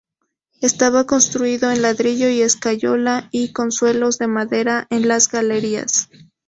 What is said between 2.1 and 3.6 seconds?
y escayola, y